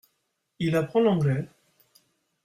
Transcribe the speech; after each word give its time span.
Il 0.57 0.75
apprend 0.75 0.99
l’anglais? 1.01 1.45